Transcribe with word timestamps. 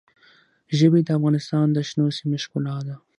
ژبې 0.77 1.01
د 1.03 1.09
افغانستان 1.17 1.67
د 1.71 1.77
شنو 1.87 2.05
سیمو 2.17 2.37
ښکلا 2.43 2.77
ده. 2.87 2.95